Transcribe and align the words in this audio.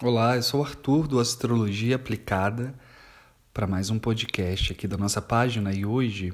Olá, 0.00 0.36
eu 0.36 0.42
sou 0.44 0.60
o 0.60 0.64
Arthur 0.64 1.08
do 1.08 1.18
Astrologia 1.18 1.96
Aplicada 1.96 2.72
para 3.52 3.66
mais 3.66 3.90
um 3.90 3.98
podcast 3.98 4.72
aqui 4.72 4.86
da 4.86 4.96
nossa 4.96 5.20
página 5.20 5.72
e 5.72 5.84
hoje 5.84 6.32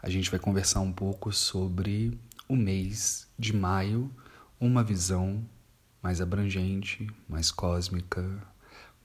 a 0.00 0.08
gente 0.08 0.30
vai 0.30 0.40
conversar 0.40 0.80
um 0.80 0.90
pouco 0.90 1.30
sobre 1.30 2.18
o 2.48 2.56
mês 2.56 3.30
de 3.38 3.54
maio, 3.54 4.10
uma 4.58 4.82
visão 4.82 5.46
mais 6.02 6.22
abrangente, 6.22 7.06
mais 7.28 7.50
cósmica, 7.50 8.26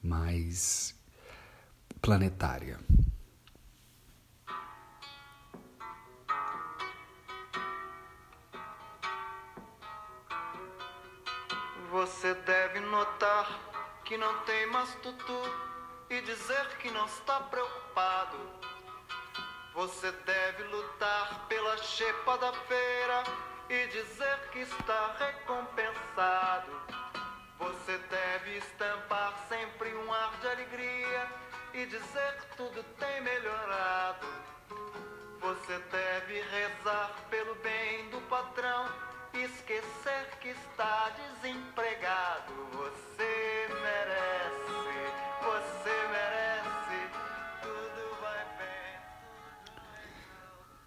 mais 0.01 0.95
planetária. 2.01 2.79
Você 11.91 12.33
deve 12.35 12.79
notar 12.79 13.70
que 14.11 14.17
não 14.17 14.39
tem 14.39 14.65
mais 14.65 14.93
tutu 14.95 15.41
e 16.09 16.19
dizer 16.19 16.67
que 16.79 16.91
não 16.91 17.05
está 17.05 17.39
preocupado. 17.43 18.37
Você 19.73 20.11
deve 20.11 20.63
lutar 20.63 21.47
pela 21.47 21.77
chepa 21.77 22.37
da 22.37 22.51
feira 22.51 23.23
e 23.69 23.87
dizer 23.87 24.49
que 24.51 24.59
está 24.59 25.15
recompensado. 25.17 26.71
Você 27.57 27.97
deve 28.09 28.57
estampar 28.57 29.33
sempre 29.47 29.95
um 29.95 30.13
ar 30.13 30.33
de 30.41 30.47
alegria 30.49 31.27
e 31.73 31.85
dizer 31.85 32.35
que 32.41 32.57
tudo 32.57 32.83
tem 32.99 33.21
melhorado. 33.21 34.27
Você 35.39 35.79
deve 35.89 36.41
rezar 36.41 37.13
pelo 37.29 37.55
bem 37.63 38.09
do 38.09 38.19
patrão 38.27 38.89
e 39.35 39.43
esquecer 39.45 40.37
que 40.41 40.49
está 40.49 41.11
desempregado. 41.11 41.90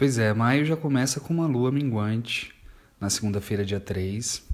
Pois 0.05 0.19
é, 0.19 0.35
maio 0.35 0.67
já 0.67 0.77
começa 0.77 1.19
com 1.19 1.33
uma 1.33 1.47
lua 1.47 1.73
minguante 1.73 2.55
na 3.01 3.09
segunda-feira, 3.09 3.65
dia 3.65 3.81
3. 3.81 4.47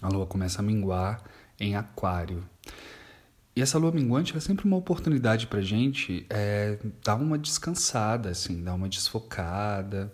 A 0.00 0.08
lua 0.08 0.26
começa 0.26 0.60
a 0.60 0.62
minguar 0.62 1.22
em 1.60 1.76
Aquário. 1.76 2.42
E 3.54 3.60
essa 3.60 3.76
lua 3.76 3.92
minguante 3.92 4.34
é 4.34 4.40
sempre 4.40 4.64
uma 4.64 4.78
oportunidade 4.78 5.46
pra 5.46 5.60
gente 5.60 6.24
é, 6.30 6.78
dar 7.04 7.16
uma 7.16 7.36
descansada, 7.36 8.30
assim, 8.30 8.64
dar 8.64 8.72
uma 8.72 8.88
desfocada, 8.88 10.10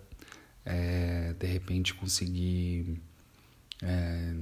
é, 0.65 1.33
de 1.39 1.47
repente 1.47 1.93
conseguir 1.93 3.01
é, 3.81 4.33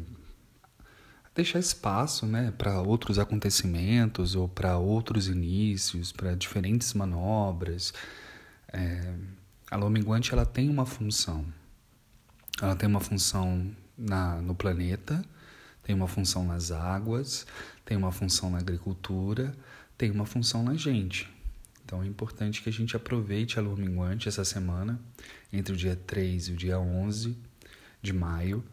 deixar 1.35 1.59
espaço 1.59 2.25
né, 2.25 2.51
para 2.57 2.81
outros 2.81 3.19
acontecimentos 3.19 4.33
ou 4.33 4.49
para 4.49 4.79
outros 4.79 5.27
inícios, 5.27 6.11
para 6.11 6.33
diferentes 6.33 6.91
manobras. 6.95 7.93
É, 8.73 9.13
a 9.69 9.75
lua 9.75 9.89
minguante 9.89 10.33
ela 10.33 10.45
tem 10.45 10.69
uma 10.69 10.85
função. 10.85 11.45
Ela 12.61 12.75
tem 12.75 12.87
uma 12.87 13.01
função 13.01 13.69
na, 13.97 14.41
no 14.41 14.55
planeta, 14.55 15.23
tem 15.83 15.95
uma 15.95 16.07
função 16.07 16.45
nas 16.45 16.71
águas, 16.71 17.45
tem 17.85 17.97
uma 17.97 18.11
função 18.11 18.49
na 18.49 18.59
agricultura, 18.59 19.53
tem 19.97 20.09
uma 20.09 20.25
função 20.25 20.63
na 20.63 20.75
gente. 20.75 21.29
Então 21.83 22.01
é 22.01 22.07
importante 22.07 22.61
que 22.61 22.69
a 22.69 22.73
gente 22.73 22.95
aproveite 22.95 23.59
a 23.59 23.61
lua 23.61 23.75
minguante 23.75 24.27
essa 24.27 24.43
semana, 24.43 24.99
entre 25.51 25.73
o 25.73 25.77
dia 25.77 25.95
3 25.95 26.47
e 26.47 26.51
o 26.51 26.55
dia 26.55 26.79
11 26.79 27.38
de 28.01 28.13
maio, 28.13 28.63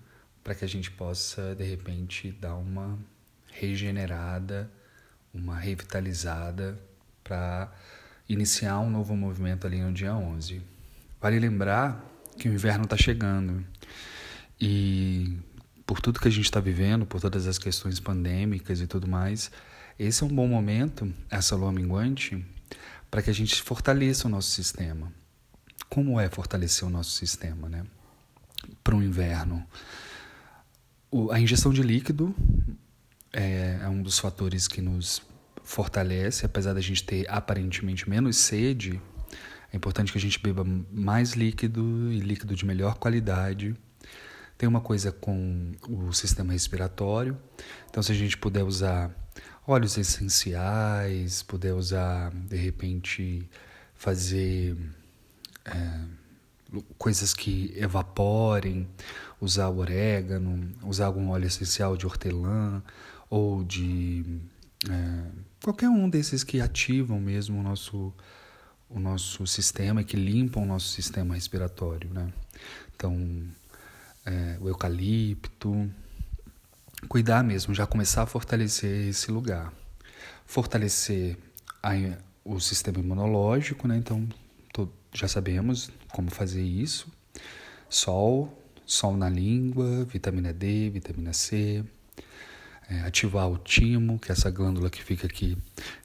para 0.42 0.54
que 0.54 0.64
a 0.64 0.68
gente 0.68 0.90
possa, 0.90 1.54
de 1.54 1.64
repente, 1.64 2.32
dar 2.32 2.56
uma 2.56 2.98
regenerada, 3.52 4.70
uma 5.32 5.58
revitalizada 5.58 6.78
para 7.22 7.72
iniciar 8.28 8.78
um 8.80 8.90
novo 8.90 9.16
movimento 9.16 9.66
ali 9.66 9.80
no 9.80 9.92
dia 9.92 10.14
11. 10.14 10.73
Vale 11.24 11.38
lembrar 11.38 12.04
que 12.38 12.50
o 12.50 12.52
inverno 12.52 12.84
está 12.84 12.98
chegando 12.98 13.64
e 14.60 15.38
por 15.86 15.98
tudo 15.98 16.20
que 16.20 16.28
a 16.28 16.30
gente 16.30 16.44
está 16.44 16.60
vivendo, 16.60 17.06
por 17.06 17.18
todas 17.18 17.46
as 17.46 17.56
questões 17.56 17.98
pandêmicas 17.98 18.82
e 18.82 18.86
tudo 18.86 19.08
mais, 19.08 19.50
esse 19.98 20.22
é 20.22 20.26
um 20.26 20.28
bom 20.28 20.46
momento, 20.46 21.10
essa 21.30 21.56
lua 21.56 21.72
minguante, 21.72 22.44
para 23.10 23.22
que 23.22 23.30
a 23.30 23.32
gente 23.32 23.62
fortaleça 23.62 24.28
o 24.28 24.30
nosso 24.30 24.50
sistema. 24.50 25.10
Como 25.88 26.20
é 26.20 26.28
fortalecer 26.28 26.86
o 26.86 26.90
nosso 26.90 27.12
sistema, 27.12 27.70
né? 27.70 27.86
Para 28.82 28.94
o 28.94 29.02
inverno. 29.02 29.66
A 31.32 31.40
ingestão 31.40 31.72
de 31.72 31.82
líquido 31.82 32.36
é, 33.32 33.78
é 33.82 33.88
um 33.88 34.02
dos 34.02 34.18
fatores 34.18 34.68
que 34.68 34.82
nos 34.82 35.22
fortalece, 35.62 36.44
apesar 36.44 36.74
da 36.74 36.82
gente 36.82 37.02
ter 37.02 37.24
aparentemente 37.30 38.10
menos 38.10 38.36
sede, 38.36 39.00
é 39.74 39.76
importante 39.76 40.12
que 40.12 40.18
a 40.18 40.20
gente 40.20 40.38
beba 40.38 40.64
mais 40.92 41.32
líquido 41.32 42.12
e 42.12 42.20
líquido 42.20 42.54
de 42.54 42.64
melhor 42.64 42.94
qualidade. 42.94 43.74
Tem 44.56 44.68
uma 44.68 44.80
coisa 44.80 45.10
com 45.10 45.72
o 45.88 46.12
sistema 46.12 46.52
respiratório, 46.52 47.36
então 47.90 48.00
se 48.00 48.12
a 48.12 48.14
gente 48.14 48.38
puder 48.38 48.62
usar 48.62 49.10
óleos 49.66 49.98
essenciais, 49.98 51.42
puder 51.42 51.74
usar, 51.74 52.30
de 52.32 52.54
repente, 52.56 53.48
fazer 53.96 54.76
é, 55.64 56.00
coisas 56.96 57.34
que 57.34 57.74
evaporem, 57.76 58.86
usar 59.40 59.70
o 59.70 59.78
orégano, 59.78 60.72
usar 60.84 61.06
algum 61.06 61.30
óleo 61.30 61.48
essencial 61.48 61.96
de 61.96 62.06
hortelã 62.06 62.80
ou 63.28 63.64
de 63.64 64.24
é, 64.88 65.30
qualquer 65.64 65.88
um 65.88 66.08
desses 66.08 66.44
que 66.44 66.60
ativam 66.60 67.18
mesmo 67.18 67.58
o 67.58 67.62
nosso 67.64 68.14
o 68.94 69.00
nosso 69.00 69.44
sistema 69.46 70.00
e 70.00 70.04
que 70.04 70.16
limpam 70.16 70.62
o 70.62 70.66
nosso 70.66 70.88
sistema 70.88 71.34
respiratório, 71.34 72.08
né? 72.14 72.32
Então, 72.94 73.42
é, 74.24 74.56
o 74.60 74.68
eucalipto, 74.68 75.90
cuidar 77.08 77.42
mesmo, 77.42 77.74
já 77.74 77.86
começar 77.86 78.22
a 78.22 78.26
fortalecer 78.26 79.08
esse 79.08 79.32
lugar, 79.32 79.72
fortalecer 80.46 81.36
a, 81.82 81.90
o 82.44 82.60
sistema 82.60 83.00
imunológico, 83.00 83.88
né? 83.88 83.96
Então, 83.96 84.28
tô, 84.72 84.88
já 85.12 85.26
sabemos 85.26 85.90
como 86.12 86.30
fazer 86.30 86.62
isso. 86.62 87.08
Sol, 87.90 88.62
sol 88.86 89.16
na 89.16 89.28
língua, 89.28 90.04
vitamina 90.04 90.52
D, 90.52 90.88
vitamina 90.90 91.32
C, 91.32 91.84
é, 92.88 93.00
ativar 93.00 93.50
o 93.50 93.58
timo, 93.58 94.20
que 94.20 94.30
é 94.30 94.32
essa 94.32 94.50
glândula 94.50 94.88
que 94.88 95.02
fica 95.02 95.26
aqui 95.26 95.58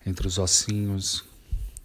entre 0.06 0.26
os 0.28 0.40
ossinhos, 0.40 1.29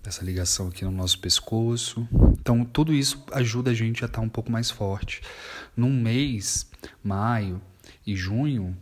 dessa 0.05 0.23
ligação 0.23 0.69
aqui 0.69 0.85
no 0.85 0.91
nosso 0.91 1.19
pescoço. 1.19 2.07
Então, 2.39 2.63
tudo 2.63 2.93
isso 2.93 3.25
ajuda 3.33 3.71
a 3.71 3.75
gente 3.75 4.05
a 4.05 4.07
estar 4.07 4.21
um 4.21 4.29
pouco 4.29 4.53
mais 4.53 4.71
forte. 4.71 5.23
Num 5.75 5.91
mês, 5.91 6.71
maio 7.03 7.61
e 8.07 8.15
junho, 8.15 8.77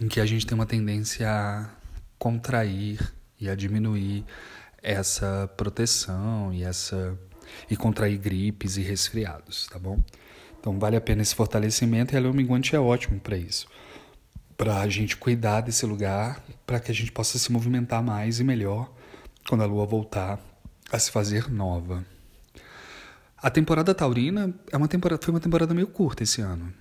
em 0.00 0.08
que 0.08 0.20
a 0.20 0.26
gente 0.26 0.44
tem 0.44 0.56
uma 0.56 0.66
tendência 0.66 1.30
a 1.30 1.70
contrair 2.18 3.14
e 3.40 3.48
a 3.48 3.54
diminuir 3.54 4.24
essa 4.82 5.48
proteção 5.56 6.52
e 6.52 6.64
essa 6.64 7.16
e 7.70 7.76
contrair 7.76 8.18
gripes 8.18 8.76
e 8.76 8.82
resfriados, 8.82 9.68
tá 9.68 9.78
bom? 9.78 10.02
Então 10.60 10.78
vale 10.78 10.96
a 10.96 11.00
pena 11.00 11.22
esse 11.22 11.34
fortalecimento 11.34 12.12
e 12.12 12.16
a 12.16 12.20
lua 12.20 12.32
minguante 12.32 12.74
é 12.74 12.80
ótimo 12.80 13.18
para 13.20 13.38
isso. 13.38 13.68
Para 14.56 14.80
a 14.80 14.88
gente 14.88 15.16
cuidar 15.16 15.60
desse 15.62 15.86
lugar, 15.86 16.44
para 16.66 16.80
que 16.80 16.90
a 16.90 16.94
gente 16.94 17.12
possa 17.12 17.38
se 17.38 17.50
movimentar 17.50 18.02
mais 18.02 18.40
e 18.40 18.44
melhor 18.44 18.92
quando 19.48 19.62
a 19.62 19.66
lua 19.66 19.86
voltar 19.86 20.38
a 20.92 20.98
se 20.98 21.10
fazer 21.10 21.50
nova. 21.50 22.04
A 23.36 23.50
temporada 23.50 23.94
taurina 23.94 24.54
é 24.70 24.76
uma 24.76 24.88
temporada, 24.88 25.20
foi 25.22 25.32
uma 25.32 25.40
temporada 25.40 25.72
meio 25.72 25.86
curta 25.86 26.22
esse 26.22 26.42
ano. 26.42 26.72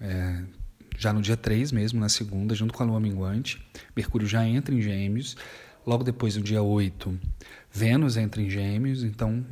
É, 0.00 0.42
já 0.98 1.12
no 1.12 1.22
dia 1.22 1.36
3 1.36 1.70
mesmo, 1.70 2.00
na 2.00 2.08
segunda, 2.08 2.54
junto 2.54 2.74
com 2.74 2.82
a 2.82 2.86
lua 2.86 2.98
minguante, 2.98 3.64
Mercúrio 3.94 4.26
já 4.26 4.44
entra 4.44 4.74
em 4.74 4.82
Gêmeos. 4.82 5.36
Logo 5.86 6.02
depois, 6.02 6.36
no 6.36 6.42
dia 6.42 6.62
8, 6.62 7.18
Vênus 7.70 8.16
entra 8.16 8.42
em 8.42 8.50
Gêmeos. 8.50 9.04
Então, 9.04 9.44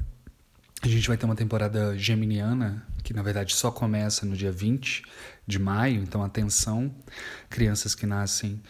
a 0.83 0.89
gente 0.89 1.07
vai 1.07 1.17
ter 1.17 1.27
uma 1.27 1.37
temporada 1.37 1.97
geminiana, 1.97 2.85
que 3.05 3.13
na 3.13 3.23
verdade 3.23 3.55
só 3.55 3.71
começa 3.71 4.25
no 4.27 4.37
dia 4.37 4.51
20 4.51 5.03
de 5.47 5.59
maio. 5.59 6.03
Então, 6.03 6.23
atenção, 6.23 6.93
crianças 7.49 7.95
que 7.95 8.07
nascem 8.07 8.61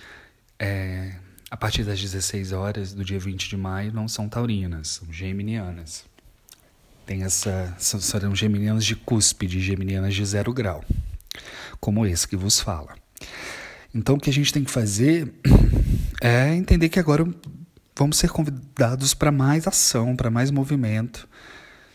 é, 0.59 1.15
a 1.51 1.57
partir 1.57 1.83
das 1.83 2.01
16 2.01 2.53
horas 2.53 2.93
do 2.93 3.05
dia 3.05 3.19
20 3.19 3.49
de 3.49 3.57
maio 3.57 3.93
não 3.93 4.07
são 4.07 4.29
taurinas, 4.29 4.89
são 4.89 5.13
geminianas. 5.13 6.05
Tem 7.05 7.25
essa, 7.25 7.75
serão 7.79 8.37
geminianas 8.37 8.85
de 8.85 8.95
cúspide, 8.95 9.61
geminianas 9.61 10.15
de 10.15 10.25
zero 10.25 10.53
grau, 10.53 10.85
como 11.81 12.07
esse 12.07 12.29
que 12.29 12.37
vos 12.37 12.61
fala. 12.61 12.95
Então 13.93 14.15
o 14.15 14.21
que 14.21 14.31
a 14.31 14.33
gente 14.33 14.53
tem 14.53 14.63
que 14.63 14.71
fazer 14.71 15.33
é 16.23 16.55
entender 16.55 16.89
que 16.89 17.01
agora 17.01 17.27
vamos 17.97 18.17
ser 18.17 18.31
convidados 18.31 19.13
para 19.13 19.33
mais 19.33 19.67
ação, 19.67 20.15
para 20.15 20.31
mais 20.31 20.53
movimento. 20.53 21.29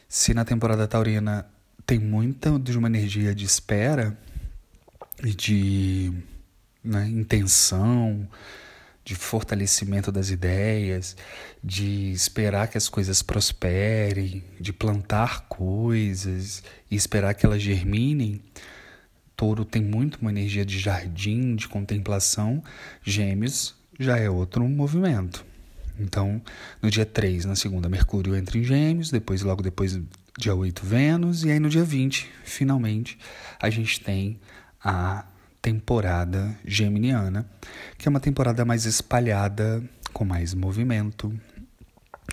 Se 0.10 0.34
na 0.34 0.44
temporada 0.44 0.86
taurina 0.86 1.48
tem 1.86 1.98
muita 1.98 2.60
de 2.60 2.78
uma 2.78 2.88
energia 2.88 3.34
de 3.34 3.46
espera 3.46 4.18
e 5.24 5.34
de 5.34 6.12
né, 6.84 7.08
intenção, 7.08 8.28
de 9.06 9.14
fortalecimento 9.14 10.12
das 10.12 10.32
ideias, 10.32 11.16
de 11.64 12.12
esperar 12.12 12.68
que 12.68 12.78
as 12.78 12.90
coisas 12.90 13.22
prosperem, 13.22 14.44
de 14.60 14.74
plantar 14.74 15.42
coisas 15.48 16.64
e 16.90 16.96
esperar 16.96 17.36
que 17.36 17.46
elas 17.46 17.62
germinem. 17.62 18.42
Touro 19.38 19.64
tem 19.64 19.84
muito 19.84 20.16
uma 20.16 20.32
energia 20.32 20.66
de 20.66 20.80
jardim, 20.80 21.56
de 21.56 21.68
contemplação. 21.68 22.64
Gêmeos 23.04 23.76
já 24.00 24.18
é 24.18 24.28
outro 24.28 24.68
movimento. 24.68 25.46
Então, 26.00 26.42
no 26.82 26.90
dia 26.90 27.06
3, 27.06 27.46
na 27.46 27.56
segunda, 27.56 27.88
Mercúrio 27.88 28.36
entra 28.36 28.58
em 28.58 28.64
Gêmeos, 28.64 29.12
depois, 29.12 29.44
logo 29.44 29.62
depois, 29.62 29.98
dia 30.38 30.56
8, 30.56 30.84
Vênus, 30.84 31.44
e 31.44 31.52
aí 31.52 31.60
no 31.60 31.70
dia 31.70 31.84
20, 31.84 32.28
finalmente, 32.44 33.18
a 33.62 33.70
gente 33.70 34.02
tem 34.02 34.40
a 34.84 35.26
temporada 35.66 36.56
geminiana, 36.64 37.44
que 37.98 38.08
é 38.08 38.10
uma 38.12 38.20
temporada 38.20 38.64
mais 38.64 38.86
espalhada, 38.86 39.84
com 40.14 40.24
mais 40.24 40.54
movimento, 40.54 41.34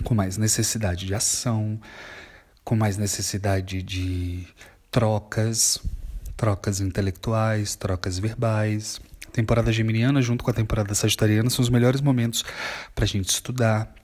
com 0.05 0.15
mais 0.15 0.37
necessidade 0.37 1.07
de 1.07 1.15
ação, 1.15 1.81
com 2.63 2.77
mais 2.77 2.99
necessidade 2.99 3.83
de 3.83 4.47
trocas, 4.91 5.81
trocas 6.37 6.79
intelectuais, 6.83 7.75
trocas 7.75 8.19
verbais. 8.19 9.01
Temporada 9.33 9.73
geminiana, 9.73 10.21
junto 10.21 10.45
com 10.45 10.51
a 10.51 10.55
temporada 10.55 10.95
sagitariana, 10.95 11.49
são 11.49 11.63
os 11.63 11.71
melhores 11.71 12.03
momentos 12.03 12.45
para 12.95 13.07
a 13.07 13.09
gente 13.09 13.31
estudar, 13.31 13.95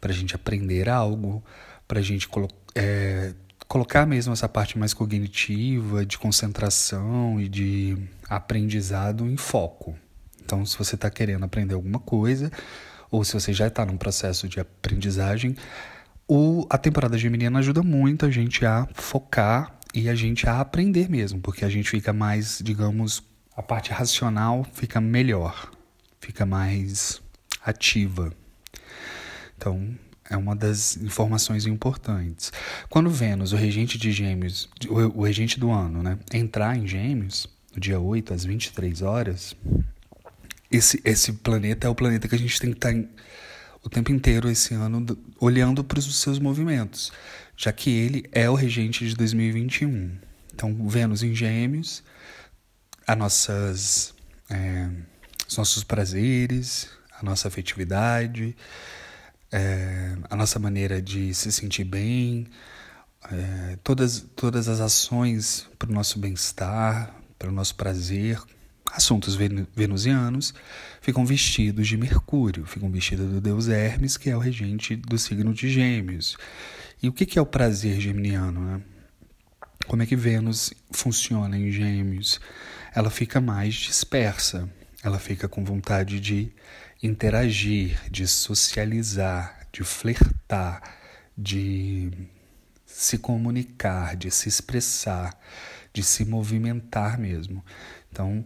para 0.00 0.12
a 0.12 0.14
gente 0.14 0.34
aprender 0.34 0.88
algo, 0.88 1.44
para 1.86 1.98
a 1.98 2.02
gente 2.02 2.26
é, 2.74 3.34
colocar 3.68 4.06
mesmo 4.06 4.32
essa 4.32 4.48
parte 4.48 4.78
mais 4.78 4.94
cognitiva, 4.94 6.04
de 6.04 6.16
concentração 6.16 7.38
e 7.38 7.48
de 7.48 7.96
aprendizado 8.28 9.26
em 9.26 9.36
foco. 9.36 9.94
Então, 10.42 10.64
se 10.64 10.76
você 10.78 10.94
está 10.94 11.10
querendo 11.10 11.44
aprender 11.44 11.74
alguma 11.74 11.98
coisa, 11.98 12.50
ou 13.10 13.22
se 13.22 13.34
você 13.34 13.52
já 13.52 13.66
está 13.66 13.84
num 13.84 13.98
processo 13.98 14.48
de 14.48 14.58
aprendizagem, 14.58 15.54
o, 16.26 16.66
a 16.70 16.78
temporada 16.78 17.18
geminiana 17.18 17.58
ajuda 17.58 17.82
muito 17.82 18.24
a 18.24 18.30
gente 18.30 18.64
a 18.64 18.88
focar 18.94 19.78
e 19.94 20.08
a 20.08 20.14
gente 20.14 20.48
a 20.48 20.60
aprender 20.60 21.08
mesmo, 21.10 21.40
porque 21.40 21.64
a 21.64 21.68
gente 21.68 21.90
fica 21.90 22.12
mais, 22.12 22.60
digamos, 22.62 23.22
a 23.54 23.62
parte 23.62 23.92
racional 23.92 24.64
fica 24.72 25.00
melhor, 25.00 25.70
fica 26.20 26.46
mais 26.46 27.20
ativa. 27.62 28.32
Então, 29.56 29.94
é 30.30 30.36
uma 30.36 30.54
das 30.54 30.96
informações 30.96 31.66
importantes. 31.66 32.52
Quando 32.88 33.10
Vênus, 33.10 33.52
o 33.52 33.56
regente 33.56 33.96
de 33.96 34.12
Gêmeos, 34.12 34.68
o, 34.88 35.22
regente 35.22 35.58
do 35.58 35.70
ano, 35.70 36.02
né, 36.02 36.18
entrar 36.32 36.76
em 36.76 36.86
Gêmeos, 36.86 37.48
no 37.74 37.80
dia 37.80 37.98
8 37.98 38.34
às 38.34 38.44
23 38.44 39.02
horas, 39.02 39.56
esse, 40.70 41.00
esse 41.04 41.32
planeta 41.32 41.86
é 41.86 41.90
o 41.90 41.94
planeta 41.94 42.28
que 42.28 42.34
a 42.34 42.38
gente 42.38 42.60
tem 42.60 42.70
que 42.70 42.76
estar 42.76 42.92
tá 42.92 43.08
o 43.82 43.88
tempo 43.88 44.12
inteiro 44.12 44.50
esse 44.50 44.74
ano 44.74 45.06
olhando 45.40 45.82
para 45.82 45.98
os 45.98 46.20
seus 46.20 46.38
movimentos, 46.38 47.10
já 47.56 47.72
que 47.72 47.90
ele 47.90 48.28
é 48.32 48.50
o 48.50 48.54
regente 48.54 49.08
de 49.08 49.14
2021. 49.14 50.10
Então, 50.52 50.88
Vênus 50.88 51.22
em 51.22 51.34
Gêmeos, 51.34 52.02
as 53.06 53.16
nossas, 53.16 54.14
é, 54.50 54.88
os 55.48 55.56
nossos 55.56 55.84
prazeres, 55.84 56.88
a 57.18 57.24
nossa 57.24 57.48
afetividade, 57.48 58.54
é, 59.52 60.16
a 60.28 60.36
nossa 60.36 60.58
maneira 60.58 61.00
de 61.00 61.32
se 61.34 61.50
sentir 61.50 61.84
bem, 61.84 62.46
é, 63.30 63.78
todas, 63.82 64.26
todas 64.36 64.68
as 64.68 64.80
ações 64.80 65.68
para 65.78 65.90
o 65.90 65.92
nosso 65.92 66.18
bem-estar, 66.18 67.14
para 67.38 67.48
o 67.48 67.52
nosso 67.52 67.74
prazer, 67.74 68.40
assuntos 68.92 69.36
venusianos, 69.74 70.54
ficam 71.00 71.24
vestidos 71.24 71.86
de 71.86 71.96
Mercúrio, 71.96 72.66
ficam 72.66 72.90
vestidos 72.90 73.30
do 73.30 73.40
deus 73.40 73.68
Hermes, 73.68 74.16
que 74.16 74.30
é 74.30 74.36
o 74.36 74.40
regente 74.40 74.96
do 74.96 75.18
signo 75.18 75.52
de 75.52 75.68
Gêmeos. 75.68 76.36
E 77.02 77.08
o 77.08 77.12
que 77.12 77.38
é 77.38 77.42
o 77.42 77.46
prazer 77.46 78.00
geminiano? 78.00 78.60
Né? 78.60 78.82
Como 79.86 80.02
é 80.02 80.06
que 80.06 80.16
Vênus 80.16 80.72
funciona 80.90 81.56
em 81.56 81.70
Gêmeos? 81.70 82.40
Ela 82.94 83.10
fica 83.10 83.40
mais 83.40 83.74
dispersa, 83.74 84.68
ela 85.02 85.18
fica 85.18 85.48
com 85.48 85.64
vontade 85.64 86.18
de 86.18 86.52
interagir, 87.02 87.98
de 88.10 88.26
socializar, 88.26 89.68
de 89.72 89.84
flertar, 89.84 90.82
de 91.36 92.10
se 92.84 93.18
comunicar, 93.18 94.16
de 94.16 94.30
se 94.30 94.48
expressar, 94.48 95.38
de 95.92 96.02
se 96.02 96.24
movimentar 96.24 97.18
mesmo. 97.18 97.64
Então, 98.10 98.44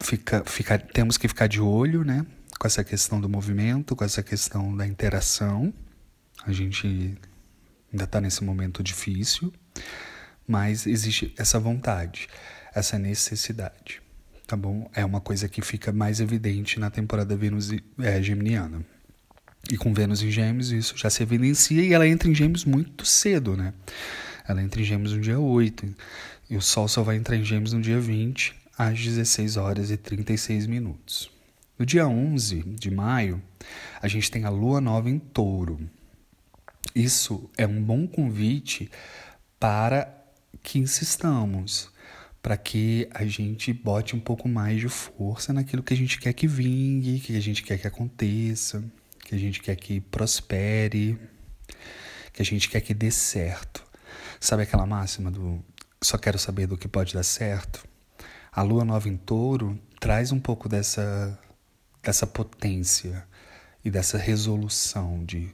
fica, 0.00 0.44
fica, 0.44 0.78
temos 0.78 1.18
que 1.18 1.26
ficar 1.26 1.48
de 1.48 1.60
olho 1.60 2.04
né, 2.04 2.24
com 2.58 2.66
essa 2.66 2.84
questão 2.84 3.20
do 3.20 3.28
movimento, 3.28 3.96
com 3.96 4.04
essa 4.04 4.22
questão 4.22 4.76
da 4.76 4.86
interação. 4.86 5.74
A 6.44 6.52
gente 6.52 7.18
ainda 7.92 8.04
está 8.04 8.20
nesse 8.20 8.44
momento 8.44 8.82
difícil, 8.82 9.52
mas 10.46 10.86
existe 10.86 11.34
essa 11.36 11.58
vontade, 11.58 12.28
essa 12.72 12.98
necessidade 12.98 14.05
tá 14.46 14.56
bom? 14.56 14.88
É 14.94 15.04
uma 15.04 15.20
coisa 15.20 15.48
que 15.48 15.60
fica 15.60 15.92
mais 15.92 16.20
evidente 16.20 16.78
na 16.78 16.90
temporada 16.90 17.36
Vênus 17.36 17.70
é, 17.98 18.22
geminiana. 18.22 18.84
E 19.70 19.76
com 19.76 19.92
Vênus 19.92 20.22
em 20.22 20.30
Gêmeos, 20.30 20.70
isso 20.70 20.96
já 20.96 21.10
se 21.10 21.22
evidencia 21.22 21.82
e 21.82 21.92
ela 21.92 22.06
entra 22.06 22.28
em 22.28 22.34
Gêmeos 22.34 22.64
muito 22.64 23.04
cedo, 23.04 23.56
né? 23.56 23.74
Ela 24.46 24.62
entra 24.62 24.80
em 24.80 24.84
Gêmeos 24.84 25.12
no 25.12 25.20
dia 25.20 25.40
8 25.40 25.92
e 26.48 26.56
o 26.56 26.62
Sol 26.62 26.86
só 26.86 27.02
vai 27.02 27.16
entrar 27.16 27.36
em 27.36 27.44
Gêmeos 27.44 27.72
no 27.72 27.80
dia 27.80 27.98
20, 27.98 28.54
às 28.78 29.02
16 29.02 29.56
horas 29.56 29.90
e 29.90 29.96
36 29.96 30.66
minutos. 30.66 31.28
No 31.76 31.84
dia 31.84 32.06
11 32.06 32.62
de 32.62 32.90
maio, 32.90 33.42
a 34.00 34.06
gente 34.06 34.30
tem 34.30 34.44
a 34.44 34.50
Lua 34.50 34.80
Nova 34.80 35.10
em 35.10 35.18
Touro. 35.18 35.80
Isso 36.94 37.50
é 37.58 37.66
um 37.66 37.82
bom 37.82 38.06
convite 38.06 38.88
para 39.58 40.08
que 40.62 40.78
insistamos 40.78 41.90
para 42.46 42.56
que 42.56 43.08
a 43.12 43.24
gente 43.24 43.72
bote 43.72 44.14
um 44.14 44.20
pouco 44.20 44.48
mais 44.48 44.78
de 44.78 44.88
força 44.88 45.52
naquilo 45.52 45.82
que 45.82 45.92
a 45.92 45.96
gente 45.96 46.16
quer 46.16 46.32
que 46.32 46.46
vingue, 46.46 47.18
que 47.18 47.36
a 47.36 47.40
gente 47.40 47.60
quer 47.60 47.76
que 47.76 47.88
aconteça, 47.88 48.84
que 49.24 49.34
a 49.34 49.38
gente 49.38 49.60
quer 49.60 49.74
que 49.74 50.00
prospere, 50.00 51.18
que 52.32 52.40
a 52.40 52.44
gente 52.44 52.68
quer 52.68 52.80
que 52.82 52.94
dê 52.94 53.10
certo. 53.10 53.84
Sabe 54.38 54.62
aquela 54.62 54.86
máxima 54.86 55.28
do 55.28 55.60
só 56.00 56.16
quero 56.16 56.38
saber 56.38 56.68
do 56.68 56.78
que 56.78 56.86
pode 56.86 57.14
dar 57.14 57.24
certo? 57.24 57.84
A 58.52 58.62
lua 58.62 58.84
nova 58.84 59.08
em 59.08 59.16
touro 59.16 59.76
traz 59.98 60.30
um 60.30 60.38
pouco 60.38 60.68
dessa, 60.68 61.36
dessa 62.00 62.28
potência 62.28 63.26
e 63.84 63.90
dessa 63.90 64.16
resolução 64.16 65.24
de 65.24 65.52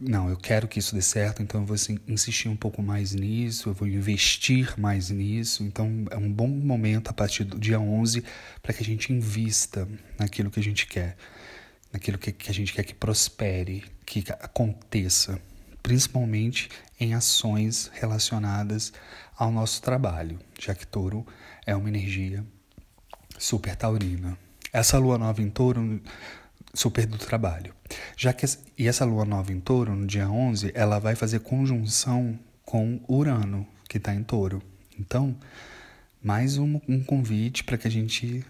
não, 0.00 0.28
eu 0.28 0.36
quero 0.36 0.66
que 0.66 0.80
isso 0.80 0.94
dê 0.94 1.00
certo, 1.00 1.40
então 1.40 1.60
eu 1.60 1.66
vou 1.66 1.76
insistir 2.08 2.48
um 2.48 2.56
pouco 2.56 2.82
mais 2.82 3.14
nisso, 3.14 3.68
eu 3.68 3.74
vou 3.74 3.86
investir 3.86 4.74
mais 4.78 5.08
nisso. 5.10 5.62
Então 5.62 6.04
é 6.10 6.16
um 6.16 6.30
bom 6.30 6.48
momento 6.48 7.10
a 7.10 7.12
partir 7.12 7.44
do 7.44 7.58
dia 7.58 7.78
11 7.78 8.24
para 8.60 8.72
que 8.72 8.82
a 8.82 8.84
gente 8.84 9.12
invista 9.12 9.88
naquilo 10.18 10.50
que 10.50 10.58
a 10.58 10.62
gente 10.62 10.86
quer, 10.86 11.16
naquilo 11.92 12.18
que, 12.18 12.32
que 12.32 12.50
a 12.50 12.54
gente 12.54 12.72
quer 12.72 12.82
que 12.82 12.94
prospere, 12.94 13.84
que 14.04 14.24
aconteça, 14.40 15.40
principalmente 15.80 16.68
em 16.98 17.14
ações 17.14 17.88
relacionadas 17.94 18.92
ao 19.36 19.52
nosso 19.52 19.80
trabalho, 19.80 20.40
já 20.58 20.74
que 20.74 20.86
touro 20.86 21.24
é 21.64 21.74
uma 21.74 21.88
energia 21.88 22.44
super 23.38 23.76
taurina. 23.76 24.36
Essa 24.72 24.98
lua 24.98 25.16
nova 25.18 25.40
em 25.40 25.50
touro 25.50 26.00
super 26.74 27.06
do 27.06 27.16
trabalho. 27.16 27.72
Já 28.16 28.32
que 28.32 28.44
e 28.76 28.88
essa 28.88 29.04
lua 29.04 29.24
nova 29.24 29.52
em 29.52 29.60
Touro, 29.60 29.94
no 29.94 30.06
dia 30.06 30.28
11, 30.28 30.72
ela 30.74 30.98
vai 30.98 31.14
fazer 31.14 31.40
conjunção 31.40 32.38
com 32.64 33.00
Urano, 33.08 33.66
que 33.88 33.98
está 33.98 34.14
em 34.14 34.22
Touro. 34.22 34.60
Então, 34.98 35.36
mais 36.22 36.58
um, 36.58 36.80
um 36.88 37.02
convite 37.02 37.62
para 37.62 37.78
que 37.78 37.86
a 37.86 37.90
gente, 37.90 38.44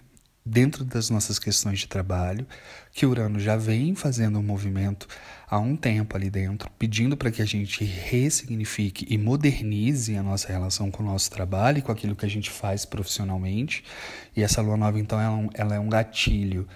dentro 0.44 0.84
das 0.84 1.10
nossas 1.10 1.38
questões 1.38 1.80
de 1.80 1.88
trabalho, 1.88 2.46
que 2.92 3.04
Urano 3.04 3.38
já 3.38 3.56
vem 3.56 3.94
fazendo 3.94 4.38
um 4.38 4.42
movimento 4.42 5.06
há 5.48 5.58
um 5.58 5.76
tempo 5.76 6.16
ali 6.16 6.30
dentro, 6.30 6.70
pedindo 6.78 7.16
para 7.16 7.30
que 7.30 7.42
a 7.42 7.44
gente 7.44 7.84
ressignifique 7.84 9.06
e 9.08 9.18
modernize 9.18 10.16
a 10.16 10.22
nossa 10.22 10.48
relação 10.48 10.90
com 10.90 11.02
o 11.02 11.06
nosso 11.06 11.30
trabalho 11.30 11.78
e 11.78 11.82
com 11.82 11.92
aquilo 11.92 12.16
que 12.16 12.24
a 12.24 12.30
gente 12.30 12.50
faz 12.50 12.84
profissionalmente. 12.84 13.84
E 14.36 14.42
essa 14.42 14.62
lua 14.62 14.76
nova, 14.76 14.98
então, 14.98 15.20
ela, 15.20 15.42
é 15.42 15.60
ela 15.60 15.74
é 15.74 15.80
um 15.80 15.88
gatilho 15.88 16.66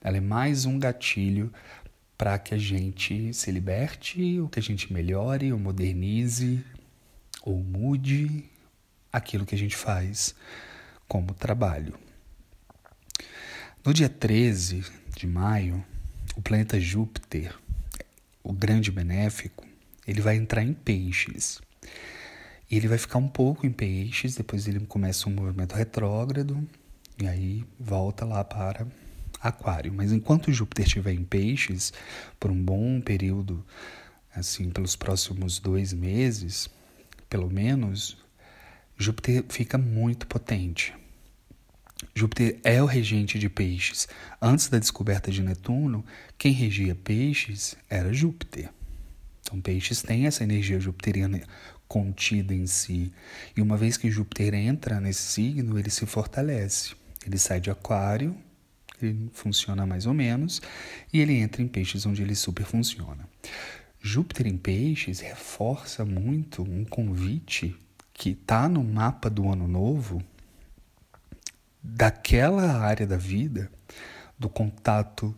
ela 0.00 0.16
é 0.16 0.20
mais 0.20 0.64
um 0.64 0.78
gatilho 0.78 1.52
para 2.16 2.38
que 2.38 2.54
a 2.54 2.58
gente 2.58 3.32
se 3.32 3.50
liberte, 3.50 4.40
ou 4.40 4.48
que 4.48 4.58
a 4.58 4.62
gente 4.62 4.92
melhore, 4.92 5.52
ou 5.52 5.58
modernize, 5.58 6.64
ou 7.42 7.56
mude 7.62 8.44
aquilo 9.12 9.46
que 9.46 9.54
a 9.54 9.58
gente 9.58 9.76
faz 9.76 10.34
como 11.06 11.32
trabalho. 11.34 11.94
No 13.84 13.94
dia 13.94 14.08
13 14.08 14.84
de 15.16 15.26
maio, 15.26 15.84
o 16.36 16.42
planeta 16.42 16.78
Júpiter, 16.78 17.54
o 18.42 18.52
grande 18.52 18.90
benéfico, 18.90 19.66
ele 20.06 20.20
vai 20.20 20.36
entrar 20.36 20.62
em 20.62 20.74
peixes. 20.74 21.60
E 22.70 22.76
ele 22.76 22.88
vai 22.88 22.98
ficar 22.98 23.18
um 23.18 23.28
pouco 23.28 23.66
em 23.66 23.72
peixes, 23.72 24.34
depois 24.34 24.68
ele 24.68 24.80
começa 24.80 25.28
um 25.28 25.32
movimento 25.32 25.74
retrógrado, 25.74 26.68
E 27.20 27.26
aí 27.26 27.64
volta 27.78 28.24
lá 28.24 28.44
para 28.44 28.86
Aquário. 29.40 29.92
Mas 29.92 30.12
enquanto 30.12 30.52
Júpiter 30.52 30.86
estiver 30.86 31.12
em 31.12 31.24
Peixes, 31.24 31.92
por 32.38 32.50
um 32.50 32.62
bom 32.62 33.00
período, 33.00 33.64
assim, 34.34 34.70
pelos 34.70 34.96
próximos 34.96 35.58
dois 35.58 35.92
meses, 35.92 36.68
pelo 37.28 37.50
menos, 37.50 38.16
Júpiter 38.96 39.44
fica 39.48 39.78
muito 39.78 40.26
potente. 40.26 40.94
Júpiter 42.14 42.58
é 42.62 42.82
o 42.82 42.86
regente 42.86 43.38
de 43.38 43.48
Peixes. 43.48 44.08
Antes 44.40 44.68
da 44.68 44.78
descoberta 44.78 45.30
de 45.30 45.42
Netuno, 45.42 46.04
quem 46.36 46.52
regia 46.52 46.94
Peixes 46.94 47.76
era 47.88 48.12
Júpiter. 48.12 48.70
Então, 49.42 49.60
Peixes 49.60 50.02
tem 50.02 50.26
essa 50.26 50.44
energia 50.44 50.78
jupiteriana 50.78 51.42
contida 51.88 52.54
em 52.54 52.66
si. 52.66 53.12
E 53.56 53.62
uma 53.62 53.76
vez 53.76 53.96
que 53.96 54.10
Júpiter 54.10 54.54
entra 54.54 55.00
nesse 55.00 55.22
signo, 55.22 55.78
ele 55.78 55.90
se 55.90 56.06
fortalece. 56.06 56.94
Ele 57.26 57.38
sai 57.38 57.60
de 57.60 57.70
Aquário 57.70 58.36
ele 59.02 59.30
funciona 59.32 59.86
mais 59.86 60.06
ou 60.06 60.14
menos, 60.14 60.60
e 61.12 61.20
ele 61.20 61.34
entra 61.34 61.62
em 61.62 61.68
peixes 61.68 62.06
onde 62.06 62.22
ele 62.22 62.34
super 62.34 62.64
funciona. 62.64 63.28
Júpiter 64.00 64.46
em 64.46 64.56
peixes 64.56 65.20
reforça 65.20 66.04
muito 66.04 66.62
um 66.62 66.84
convite 66.84 67.76
que 68.12 68.30
está 68.30 68.68
no 68.68 68.82
mapa 68.82 69.28
do 69.28 69.50
ano 69.50 69.68
novo 69.68 70.22
daquela 71.82 72.78
área 72.80 73.06
da 73.06 73.16
vida, 73.16 73.70
do 74.38 74.48
contato 74.48 75.34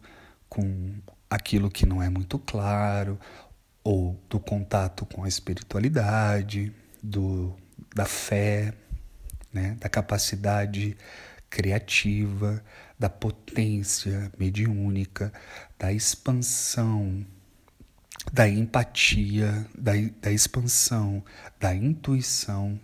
com 0.49 0.95
aquilo 1.29 1.71
que 1.71 1.87
não 1.87 2.03
é 2.03 2.09
muito 2.09 2.39
claro, 2.39 3.19
ou 3.85 4.21
do 4.29 4.39
contato 4.39 5.07
com 5.07 5.25
a 5.25 5.29
espiritualidade, 5.29 6.73
do, 7.03 7.57
da 7.95 8.05
fé, 8.05 8.75
né, 9.53 9.77
da 9.81 9.89
capacidade 9.89 10.97
criativa, 11.49 12.63
da 13.01 13.09
potência 13.09 14.31
mediúnica, 14.39 15.33
da 15.79 15.91
expansão, 15.91 17.25
da 18.31 18.47
empatia, 18.47 19.67
da, 19.77 19.93
da 20.21 20.31
expansão, 20.31 21.25
da 21.59 21.75
intuição. 21.75 22.79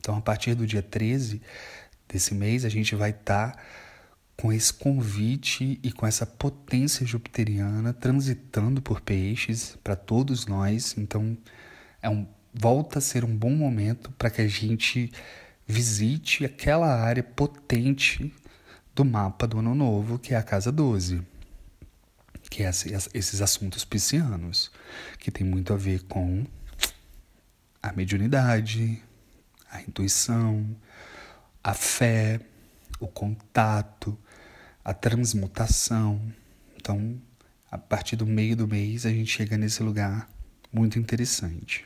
Então, 0.00 0.16
a 0.16 0.20
partir 0.20 0.56
do 0.56 0.66
dia 0.66 0.82
13 0.82 1.40
desse 2.08 2.34
mês, 2.34 2.64
a 2.64 2.68
gente 2.68 2.96
vai 2.96 3.10
estar 3.10 3.52
tá 3.52 3.62
com 4.36 4.52
esse 4.52 4.74
convite 4.74 5.78
e 5.80 5.92
com 5.92 6.04
essa 6.04 6.26
potência 6.26 7.06
jupiteriana 7.06 7.92
transitando 7.92 8.82
por 8.82 9.00
peixes 9.00 9.78
para 9.84 9.94
todos 9.94 10.46
nós. 10.46 10.96
Então, 10.98 11.38
é 12.02 12.10
um, 12.10 12.26
volta 12.52 12.98
a 12.98 13.02
ser 13.02 13.24
um 13.24 13.36
bom 13.36 13.50
momento 13.50 14.10
para 14.18 14.30
que 14.30 14.42
a 14.42 14.48
gente 14.48 15.12
visite 15.64 16.44
aquela 16.44 16.92
área 16.92 17.22
potente 17.22 18.34
do 18.94 19.04
mapa 19.04 19.46
do 19.46 19.58
Ano 19.58 19.74
Novo, 19.74 20.18
que 20.18 20.34
é 20.34 20.36
a 20.36 20.42
casa 20.42 20.70
12, 20.70 21.20
que 22.50 22.62
é 22.62 22.70
esses 23.12 23.42
assuntos 23.42 23.84
piscianos, 23.84 24.70
que 25.18 25.30
tem 25.30 25.44
muito 25.44 25.72
a 25.72 25.76
ver 25.76 26.04
com 26.04 26.46
a 27.82 27.92
mediunidade, 27.92 29.02
a 29.70 29.82
intuição, 29.82 30.64
a 31.62 31.74
fé, 31.74 32.40
o 33.00 33.08
contato, 33.08 34.16
a 34.84 34.94
transmutação. 34.94 36.20
Então, 36.76 37.20
a 37.70 37.76
partir 37.76 38.14
do 38.14 38.26
meio 38.26 38.56
do 38.56 38.68
mês, 38.68 39.04
a 39.04 39.10
gente 39.10 39.30
chega 39.30 39.58
nesse 39.58 39.82
lugar 39.82 40.28
muito 40.72 40.98
interessante. 40.98 41.84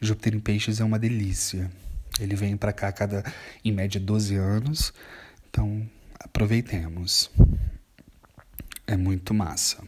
Júpiter 0.00 0.34
em 0.34 0.40
Peixes 0.40 0.80
é 0.80 0.84
uma 0.84 0.98
delícia. 0.98 1.70
Ele 2.18 2.34
vem 2.34 2.56
para 2.56 2.72
cá 2.72 2.88
a 2.88 2.92
cada, 2.92 3.24
em 3.64 3.72
média, 3.72 4.00
12 4.00 4.36
anos. 4.36 4.92
Então, 5.48 5.88
aproveitemos. 6.20 7.30
É 8.86 8.96
muito 8.96 9.32
massa. 9.32 9.82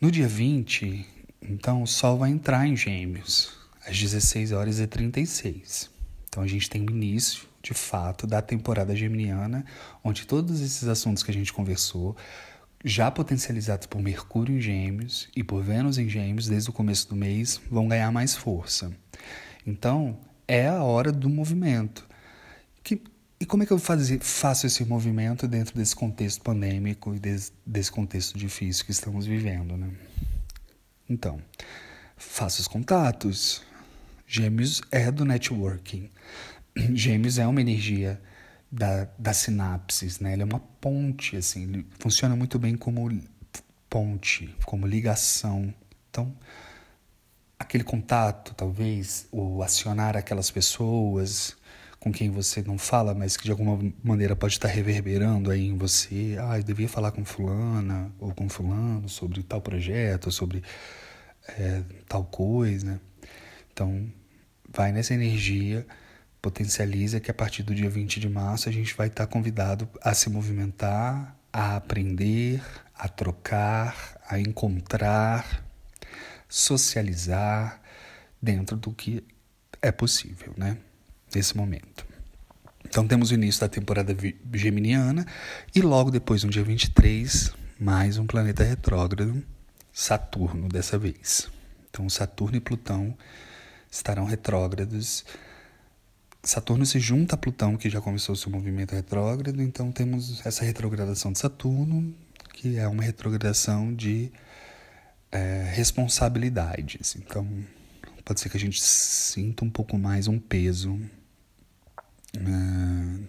No 0.00 0.10
dia 0.10 0.28
20, 0.28 1.06
então, 1.42 1.82
o 1.82 1.86
Sol 1.86 2.18
vai 2.18 2.30
entrar 2.30 2.66
em 2.66 2.76
Gêmeos, 2.76 3.52
às 3.86 3.98
16 3.98 4.52
horas 4.52 4.78
e 4.78 4.86
36. 4.86 5.90
Então, 6.28 6.42
a 6.42 6.46
gente 6.46 6.68
tem 6.68 6.82
o 6.82 6.90
início, 6.90 7.48
de 7.62 7.72
fato, 7.74 8.26
da 8.26 8.42
temporada 8.42 8.94
geminiana, 8.94 9.64
onde 10.04 10.26
todos 10.26 10.60
esses 10.60 10.86
assuntos 10.86 11.22
que 11.22 11.30
a 11.30 11.34
gente 11.34 11.52
conversou, 11.52 12.16
já 12.84 13.10
potencializados 13.10 13.86
por 13.86 14.00
Mercúrio 14.00 14.56
em 14.56 14.60
Gêmeos 14.60 15.28
e 15.34 15.42
por 15.42 15.62
Vênus 15.62 15.98
em 15.98 16.08
Gêmeos 16.08 16.46
desde 16.46 16.70
o 16.70 16.72
começo 16.72 17.08
do 17.08 17.16
mês, 17.16 17.60
vão 17.70 17.88
ganhar 17.88 18.12
mais 18.12 18.36
força. 18.36 18.92
Então, 19.66 20.18
é 20.46 20.68
a 20.68 20.82
hora 20.82 21.10
do 21.10 21.28
movimento. 21.28 22.06
Que 22.84 23.02
e 23.40 23.46
como 23.46 23.62
é 23.62 23.66
que 23.66 23.72
eu 23.72 23.78
fazer, 23.78 24.20
faço 24.20 24.66
esse 24.66 24.84
movimento 24.84 25.46
dentro 25.46 25.76
desse 25.76 25.94
contexto 25.94 26.42
pandêmico 26.42 27.14
e 27.14 27.20
desse, 27.20 27.92
contexto 27.92 28.36
difícil 28.36 28.84
que 28.84 28.90
estamos 28.90 29.26
vivendo, 29.26 29.76
né? 29.76 29.90
Então, 31.08 31.40
faço 32.16 32.60
os 32.60 32.66
contatos. 32.66 33.62
Gêmeos 34.26 34.82
é 34.90 35.10
do 35.10 35.24
networking. 35.24 36.10
Gêmeos 36.94 37.38
é 37.38 37.46
uma 37.46 37.60
energia 37.60 38.20
da, 38.70 39.08
das 39.16 39.36
sinapses, 39.36 40.18
né? 40.18 40.32
Ele 40.32 40.42
é 40.42 40.44
uma 40.44 40.60
ponte, 40.60 41.36
assim. 41.36 41.62
Ele 41.62 41.86
funciona 41.98 42.34
muito 42.34 42.58
bem 42.58 42.76
como 42.76 43.08
ponte, 43.88 44.52
como 44.66 44.84
ligação. 44.84 45.72
Então, 46.10 46.36
aquele 47.56 47.84
contato, 47.84 48.52
talvez, 48.54 49.28
o 49.30 49.62
acionar 49.62 50.16
aquelas 50.16 50.50
pessoas 50.50 51.56
com 52.00 52.12
quem 52.12 52.30
você 52.30 52.62
não 52.62 52.78
fala, 52.78 53.14
mas 53.14 53.36
que 53.36 53.44
de 53.44 53.50
alguma 53.50 53.92
maneira 54.02 54.36
pode 54.36 54.54
estar 54.54 54.68
reverberando 54.68 55.50
aí 55.50 55.66
em 55.66 55.76
você. 55.76 56.36
Ah, 56.40 56.58
eu 56.58 56.62
devia 56.62 56.88
falar 56.88 57.10
com 57.10 57.24
fulana 57.24 58.12
ou 58.18 58.32
com 58.32 58.48
fulano 58.48 59.08
sobre 59.08 59.42
tal 59.42 59.60
projeto, 59.60 60.30
sobre 60.30 60.62
é, 61.48 61.82
tal 62.08 62.24
coisa. 62.24 63.00
Então, 63.72 64.10
vai 64.68 64.92
nessa 64.92 65.14
energia, 65.14 65.86
potencializa 66.40 67.20
que 67.20 67.30
a 67.30 67.34
partir 67.34 67.62
do 67.62 67.74
dia 67.74 67.90
20 67.90 68.20
de 68.20 68.28
março 68.28 68.68
a 68.68 68.72
gente 68.72 68.94
vai 68.96 69.08
estar 69.08 69.26
convidado 69.26 69.88
a 70.00 70.14
se 70.14 70.30
movimentar, 70.30 71.36
a 71.52 71.76
aprender, 71.76 72.62
a 72.94 73.08
trocar, 73.08 74.20
a 74.28 74.38
encontrar, 74.38 75.64
socializar 76.48 77.80
dentro 78.40 78.76
do 78.76 78.92
que 78.92 79.24
é 79.82 79.90
possível, 79.90 80.54
né? 80.56 80.78
Nesse 81.34 81.56
momento. 81.56 82.06
Então 82.88 83.06
temos 83.06 83.30
o 83.30 83.34
início 83.34 83.60
da 83.60 83.68
temporada 83.68 84.16
geminiana 84.52 85.26
e 85.74 85.80
logo 85.80 86.10
depois, 86.10 86.42
no 86.42 86.50
dia 86.50 86.64
23, 86.64 87.52
mais 87.78 88.16
um 88.16 88.26
planeta 88.26 88.64
retrógrado, 88.64 89.42
Saturno 89.92 90.68
dessa 90.68 90.98
vez. 90.98 91.50
Então 91.90 92.08
Saturno 92.08 92.56
e 92.56 92.60
Plutão 92.60 93.16
estarão 93.90 94.24
retrógrados. 94.24 95.24
Saturno 96.42 96.86
se 96.86 96.98
junta 96.98 97.34
a 97.34 97.38
Plutão, 97.38 97.76
que 97.76 97.90
já 97.90 98.00
começou 98.00 98.34
seu 98.34 98.50
movimento 98.50 98.94
retrógrado, 98.94 99.60
então 99.60 99.92
temos 99.92 100.44
essa 100.46 100.64
retrogradação 100.64 101.32
de 101.32 101.38
Saturno, 101.38 102.14
que 102.54 102.78
é 102.78 102.88
uma 102.88 103.02
retrogradação 103.02 103.94
de 103.94 104.32
é, 105.30 105.70
responsabilidades. 105.74 107.16
Então, 107.16 107.46
pode 108.24 108.40
ser 108.40 108.48
que 108.48 108.56
a 108.56 108.60
gente 108.60 108.82
sinta 108.82 109.64
um 109.64 109.70
pouco 109.70 109.98
mais 109.98 110.26
um 110.26 110.38
peso 110.38 110.98
é, 112.36 113.20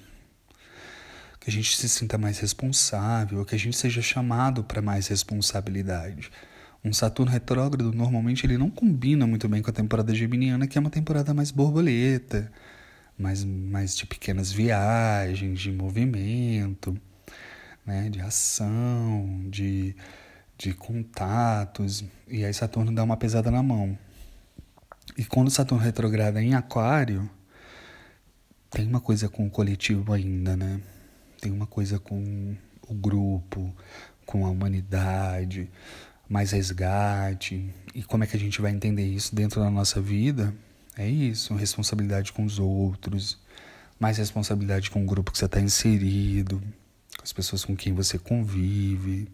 que 1.40 1.50
a 1.50 1.54
gente 1.54 1.76
se 1.78 1.88
sinta 1.88 2.18
mais 2.18 2.40
responsável, 2.40 3.46
que 3.46 3.56
a 3.56 3.60
gente 3.60 3.78
seja 3.78 4.02
chamado 4.02 4.64
para 4.64 4.82
mais 4.82 5.08
responsabilidade. 5.08 6.32
Um 6.84 6.94
Saturno 6.94 7.32
retrógrado 7.32 7.92
normalmente 7.92 8.46
ele 8.46 8.58
não 8.58 8.70
combina 8.70 9.28
muito 9.28 9.48
bem 9.50 9.62
com 9.62 9.70
a 9.70 9.74
temporada 9.74 10.14
geminiana, 10.16 10.68
que 10.68 10.78
é 10.78 10.82
uma 10.82 10.90
temporada 10.90 11.34
mais 11.34 11.52
borboleta, 11.52 12.52
mais, 13.18 13.44
mais 13.44 13.98
de 13.98 14.06
pequenas 14.06 14.52
viagens, 14.52 15.60
de 15.60 15.72
movimento, 15.72 16.98
né, 17.86 18.10
de 18.10 18.22
ação, 18.22 19.46
de, 19.50 19.96
de 20.58 20.74
contatos. 20.74 22.04
E 22.28 22.46
aí 22.46 22.54
Saturno 22.54 22.94
dá 22.94 23.04
uma 23.04 23.18
pesada 23.18 23.52
na 23.52 23.62
mão. 23.62 23.98
E 25.18 25.26
quando 25.26 25.50
Saturno 25.50 25.84
retrograda 25.84 26.42
em 26.42 26.54
Aquário, 26.54 27.30
tem 28.70 28.86
uma 28.88 29.02
coisa 29.02 29.28
com 29.28 29.48
o 29.48 29.50
coletivo 29.50 30.14
ainda, 30.14 30.56
né? 30.56 30.80
Tem 31.42 31.52
uma 31.52 31.66
coisa 31.66 32.00
com 32.00 32.56
o 32.88 32.94
grupo, 32.94 33.74
com 34.26 34.46
a 34.46 34.50
humanidade, 34.50 35.70
mais 36.28 36.52
resgate. 36.52 37.74
E 37.96 38.04
como 38.04 38.24
é 38.24 38.28
que 38.28 38.36
a 38.36 38.40
gente 38.40 38.62
vai 38.62 38.72
entender 38.72 39.06
isso 39.06 39.34
dentro 39.34 39.60
da 39.60 39.72
nossa 39.72 40.00
vida? 40.00 40.54
É 40.96 41.08
isso, 41.08 41.56
responsabilidade 41.56 42.34
com 42.34 42.44
os 42.44 42.60
outros, 42.60 43.40
mais 44.00 44.18
responsabilidade 44.18 44.92
com 44.92 45.02
o 45.04 45.06
grupo 45.06 45.32
que 45.32 45.38
você 45.38 45.46
está 45.46 45.60
inserido, 45.60 46.62
com 47.18 47.24
as 47.24 47.34
pessoas 47.34 47.64
com 47.64 47.76
quem 47.76 47.94
você 47.94 48.20
convive. 48.20 49.28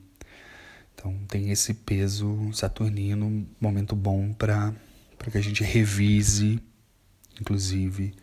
Então 0.94 1.14
tem 1.28 1.50
esse 1.50 1.74
peso 1.74 2.52
saturnino, 2.54 3.46
momento 3.60 3.96
bom 3.96 4.32
para 4.32 4.74
que 5.30 5.38
a 5.38 5.42
gente 5.42 5.64
revise, 5.64 6.62
inclusive, 7.42 8.14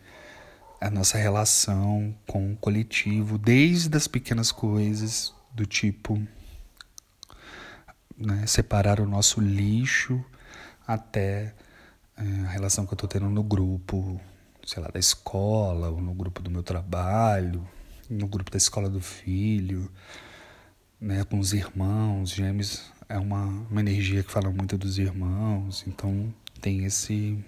a 0.83 0.89
nossa 0.89 1.17
relação 1.17 2.13
com 2.27 2.51
o 2.51 2.57
coletivo, 2.57 3.37
desde 3.37 3.95
as 3.95 4.05
pequenas 4.05 4.51
coisas, 4.51 5.33
do 5.53 5.65
tipo 5.65 6.21
né, 8.17 8.45
separar 8.45 8.99
o 8.99 9.05
nosso 9.05 9.39
lixo 9.39 10.21
até 10.85 11.55
é, 12.17 12.23
a 12.45 12.49
relação 12.49 12.85
que 12.85 12.91
eu 12.91 12.95
estou 12.95 13.07
tendo 13.07 13.29
no 13.29 13.41
grupo, 13.41 14.19
sei 14.65 14.83
lá, 14.83 14.89
da 14.89 14.99
escola, 14.99 15.89
ou 15.89 16.01
no 16.01 16.13
grupo 16.13 16.41
do 16.41 16.51
meu 16.51 16.61
trabalho, 16.61 17.65
no 18.09 18.27
grupo 18.27 18.51
da 18.51 18.57
escola 18.57 18.89
do 18.89 18.99
filho, 18.99 19.89
né, 20.99 21.23
com 21.23 21.39
os 21.39 21.53
irmãos, 21.53 22.29
gêmeos 22.31 22.91
é 23.07 23.17
uma, 23.17 23.45
uma 23.71 23.79
energia 23.79 24.21
que 24.21 24.31
fala 24.31 24.51
muito 24.51 24.77
dos 24.77 24.97
irmãos, 24.97 25.85
então 25.87 26.33
tem 26.59 26.83
esse 26.83 27.41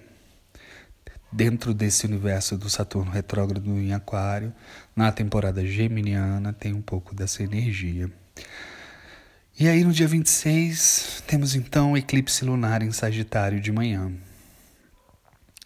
dentro 1.32 1.74
desse 1.74 2.06
universo 2.06 2.58
do 2.58 2.70
Saturno 2.70 3.12
retrógrado 3.12 3.70
em 3.78 3.94
Aquário, 3.94 4.54
na 4.96 5.12
temporada 5.12 5.66
geminiana, 5.66 6.54
tem 6.54 6.74
um 6.74 6.82
pouco 6.82 7.14
dessa 7.14 7.44
energia. 7.44 8.12
E 9.58 9.68
aí 9.68 9.84
no 9.84 9.94
dia 9.94 10.08
26, 10.08 11.24
temos 11.26 11.56
então 11.56 11.96
eclipse 11.96 12.44
lunar 12.44 12.82
em 12.82 12.92
Sagitário 12.92 13.60
de 13.60 13.72
manhã. 13.72 14.12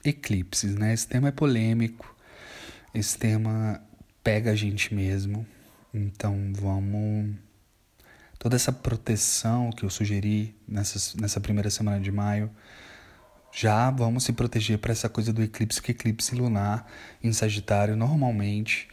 Eclipses, 0.03 0.75
né? 0.75 0.93
Esse 0.93 1.07
tema 1.07 1.29
é 1.29 1.31
polêmico, 1.31 2.15
esse 2.93 3.17
tema 3.17 3.81
pega 4.23 4.51
a 4.51 4.55
gente 4.55 4.93
mesmo, 4.93 5.45
então 5.93 6.51
vamos. 6.53 7.35
Toda 8.37 8.55
essa 8.55 8.71
proteção 8.71 9.71
que 9.71 9.83
eu 9.83 9.89
sugeri 9.89 10.55
nessa, 10.67 11.19
nessa 11.19 11.41
primeira 11.41 11.69
semana 11.69 11.99
de 11.99 12.11
maio 12.11 12.49
já 13.51 13.89
vamos 13.89 14.23
se 14.23 14.33
proteger 14.33 14.77
para 14.77 14.91
essa 14.91 15.09
coisa 15.09 15.33
do 15.33 15.41
eclipse, 15.41 15.81
que 15.81 15.91
eclipse 15.91 16.35
lunar 16.35 16.85
em 17.23 17.33
Sagitário 17.33 17.95
normalmente 17.95 18.87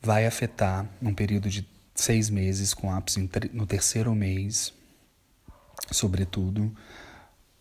vai 0.00 0.26
afetar 0.26 0.86
um 1.02 1.14
período 1.14 1.48
de 1.48 1.66
seis 1.94 2.28
meses, 2.28 2.74
com 2.74 2.92
ápice 2.92 3.28
no 3.52 3.66
terceiro 3.66 4.14
mês, 4.14 4.72
sobretudo, 5.90 6.74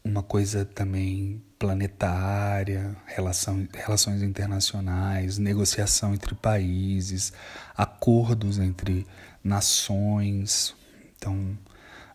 uma 0.03 0.21
coisa 0.21 0.63
também 0.65 1.41
planetária, 1.57 2.95
relação, 3.07 3.67
relações 3.73 4.21
internacionais, 4.21 5.39
negociação 5.39 6.13
entre 6.13 6.35
países, 6.35 7.33
acordos 7.75 8.59
entre 8.59 9.07
nações. 9.43 10.75
Então, 11.17 11.57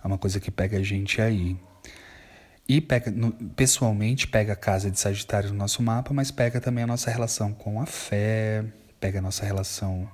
é 0.03 0.07
uma 0.07 0.19
coisa 0.19 0.39
que 0.39 0.51
pega 0.51 0.79
a 0.79 0.83
gente 0.83 1.21
aí. 1.21 1.59
E 2.71 2.81
pega, 2.81 3.13
pessoalmente 3.57 4.29
pega 4.29 4.53
a 4.53 4.57
casa 4.57 4.93
de 4.93 5.01
Sagitário 5.01 5.49
no 5.49 5.57
nosso 5.57 5.83
mapa, 5.83 6.15
mas 6.15 6.31
pega 6.31 6.61
também 6.61 6.85
a 6.85 6.87
nossa 6.87 7.11
relação 7.11 7.53
com 7.53 7.83
a 7.83 7.85
fé, 7.85 8.65
pega 9.01 9.19
a 9.19 9.23
nossa 9.23 9.45
relação 9.45 10.09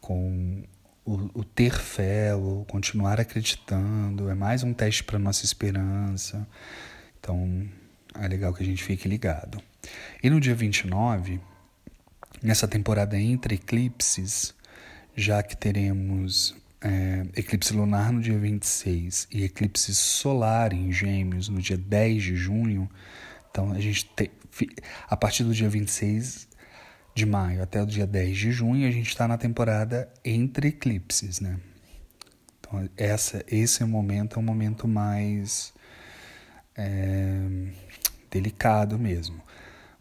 com 0.00 0.62
o, 1.04 1.40
o 1.40 1.44
ter 1.44 1.74
fé, 1.74 2.34
o 2.34 2.64
continuar 2.66 3.20
acreditando. 3.20 4.30
É 4.30 4.34
mais 4.34 4.62
um 4.62 4.72
teste 4.72 5.04
para 5.04 5.18
nossa 5.18 5.44
esperança. 5.44 6.48
Então 7.20 7.68
é 8.14 8.26
legal 8.26 8.54
que 8.54 8.62
a 8.62 8.66
gente 8.66 8.82
fique 8.82 9.06
ligado. 9.06 9.60
E 10.22 10.30
no 10.30 10.40
dia 10.40 10.54
29, 10.54 11.38
nessa 12.42 12.66
temporada 12.66 13.20
entre 13.20 13.56
eclipses, 13.56 14.54
já 15.14 15.42
que 15.42 15.54
teremos 15.54 16.56
é, 16.80 17.26
eclipse 17.36 17.72
lunar 17.72 18.12
no 18.12 18.20
dia 18.20 18.38
26 18.38 19.28
e 19.32 19.44
eclipse 19.44 19.94
solar 19.94 20.72
em 20.72 20.92
Gêmeos 20.92 21.48
no 21.48 21.60
dia 21.60 21.76
10 21.76 22.22
de 22.22 22.36
junho. 22.36 22.88
Então 23.50 23.72
a 23.72 23.80
gente 23.80 24.06
tem, 24.06 24.30
a 25.08 25.16
partir 25.16 25.44
do 25.44 25.52
dia 25.52 25.68
26 25.68 26.48
de 27.14 27.26
maio 27.26 27.62
até 27.62 27.82
o 27.82 27.86
dia 27.86 28.06
10 28.06 28.36
de 28.36 28.52
junho, 28.52 28.86
a 28.86 28.90
gente 28.90 29.08
está 29.08 29.26
na 29.26 29.36
temporada 29.36 30.08
entre 30.24 30.68
eclipses, 30.68 31.40
né? 31.40 31.58
Então 32.60 32.88
essa, 32.96 33.44
esse 33.48 33.82
momento 33.84 34.36
é 34.36 34.38
um 34.38 34.44
momento 34.44 34.86
mais 34.86 35.72
é, 36.76 37.40
delicado 38.30 38.98
mesmo. 38.98 39.42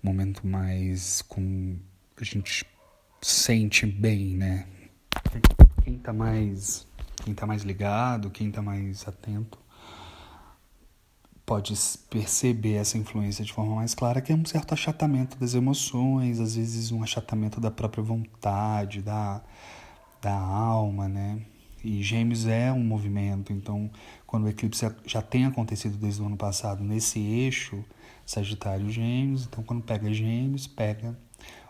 Um 0.04 0.08
momento 0.08 0.46
mais 0.46 1.24
com. 1.24 1.78
A 2.20 2.24
gente 2.24 2.66
sente 3.22 3.86
bem, 3.86 4.36
né? 4.36 4.66
Está 6.08 6.14
mais 6.14 6.88
quem 7.24 7.34
tá 7.34 7.46
mais 7.46 7.64
ligado, 7.64 8.30
quem 8.30 8.48
está 8.48 8.62
mais 8.62 9.06
atento, 9.08 9.60
pode 11.46 11.74
perceber 12.10 12.76
essa 12.76 12.98
influência 12.98 13.44
de 13.44 13.52
forma 13.52 13.76
mais 13.76 13.94
clara, 13.94 14.22
que 14.22 14.32
é 14.32 14.36
um 14.36 14.46
certo 14.46 14.74
achatamento 14.74 15.38
das 15.38 15.54
emoções, 15.54 16.40
às 16.40 16.56
vezes 16.56 16.92
um 16.92 17.04
achatamento 17.04 17.60
da 17.60 17.72
própria 17.72 18.04
vontade, 18.04 19.02
da, 19.02 19.42
da 20.22 20.34
alma, 20.34 21.10
né? 21.10 21.42
E 21.84 22.02
Gêmeos 22.02 22.46
é 22.48 22.72
um 22.72 22.84
movimento, 22.84 23.52
então 23.52 23.90
quando 24.26 24.46
o 24.46 24.50
eclipse 24.50 24.86
já 25.06 25.22
tem 25.22 25.46
acontecido 25.46 25.98
desde 25.98 26.22
o 26.22 26.26
ano 26.26 26.38
passado 26.38 26.84
nesse 26.84 27.20
eixo 27.20 27.84
Sagitário 28.26 28.90
Gêmeos, 28.90 29.46
então 29.46 29.64
quando 29.64 29.82
pega 29.82 30.14
Gêmeos, 30.14 30.68
pega 30.68 31.18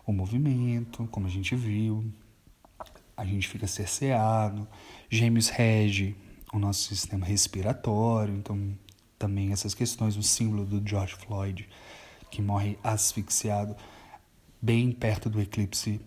o 0.05 0.11
movimento, 0.11 1.07
como 1.07 1.27
a 1.27 1.29
gente 1.29 1.55
viu, 1.55 2.03
a 3.17 3.25
gente 3.25 3.47
fica 3.47 3.65
cerceado. 3.65 4.67
Gêmeos 5.09 5.49
rege 5.49 6.15
o 6.53 6.59
nosso 6.59 6.87
sistema 6.87 7.25
respiratório, 7.25 8.33
então 8.35 8.77
também 9.17 9.51
essas 9.51 9.73
questões, 9.73 10.15
o 10.15 10.23
símbolo 10.23 10.63
do 10.63 10.87
George 10.87 11.15
Floyd, 11.15 11.67
que 12.29 12.41
morre 12.41 12.77
asfixiado 12.83 13.75
bem 14.61 14.91
perto 14.91 15.29
do 15.29 15.41
eclipse 15.41 15.99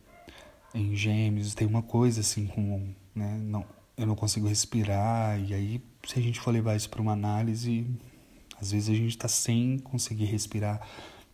em 0.72 0.94
Gêmeos, 0.94 1.54
tem 1.54 1.66
uma 1.66 1.82
coisa 1.82 2.20
assim 2.20 2.46
com, 2.46 2.94
né, 3.14 3.38
não, 3.42 3.64
eu 3.96 4.06
não 4.06 4.14
consigo 4.14 4.46
respirar, 4.46 5.40
e 5.40 5.52
aí 5.52 5.82
se 6.06 6.18
a 6.18 6.22
gente 6.22 6.40
for 6.40 6.52
levar 6.52 6.76
isso 6.76 6.88
para 6.88 7.02
uma 7.02 7.12
análise, 7.12 7.86
às 8.60 8.70
vezes 8.70 8.88
a 8.88 8.94
gente 8.94 9.10
está 9.10 9.28
sem 9.28 9.78
conseguir 9.78 10.26
respirar 10.26 10.80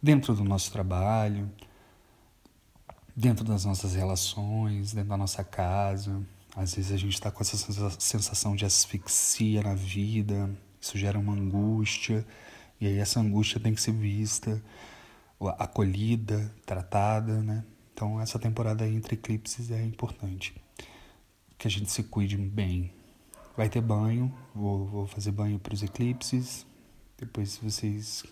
dentro 0.02 0.34
do 0.34 0.44
nosso 0.44 0.72
trabalho, 0.72 1.50
dentro 3.16 3.44
das 3.46 3.64
nossas 3.64 3.94
relações, 3.94 4.92
dentro 4.92 5.08
da 5.08 5.16
nossa 5.16 5.42
casa. 5.42 6.22
Às 6.54 6.74
vezes 6.74 6.92
a 6.92 6.96
gente 6.98 7.14
está 7.14 7.30
com 7.30 7.42
essa 7.42 7.56
sensação 7.98 8.54
de 8.54 8.66
asfixia 8.66 9.62
na 9.62 9.74
vida, 9.74 10.50
isso 10.78 10.98
gera 10.98 11.18
uma 11.18 11.32
angústia, 11.32 12.26
e 12.78 12.86
aí 12.86 12.98
essa 12.98 13.18
angústia 13.20 13.58
tem 13.58 13.74
que 13.74 13.80
ser 13.80 13.92
vista, 13.92 14.62
acolhida, 15.58 16.54
tratada, 16.66 17.42
né? 17.42 17.64
Então 17.92 18.20
essa 18.20 18.38
temporada 18.38 18.86
entre 18.86 19.14
eclipses 19.14 19.70
é 19.70 19.82
importante. 19.82 20.54
Que 21.58 21.66
a 21.66 21.70
gente 21.70 21.90
se 21.90 22.02
cuide 22.02 22.36
bem. 22.36 22.92
Vai 23.56 23.70
ter 23.70 23.80
banho, 23.80 24.32
vou, 24.54 24.86
vou 24.86 25.06
fazer 25.06 25.32
banho 25.32 25.58
para 25.58 25.72
os 25.72 25.82
eclipses, 25.82 26.66
depois 27.16 27.56
vocês 27.56 28.24